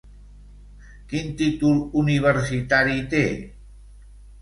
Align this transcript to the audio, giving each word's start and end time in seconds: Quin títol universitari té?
Quin 1.11 1.29
títol 1.43 1.77
universitari 2.03 3.01
té? 3.15 3.25